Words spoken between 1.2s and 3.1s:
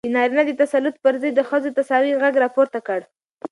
ضد د ښځو د تساوۍ غږ راپورته کړ.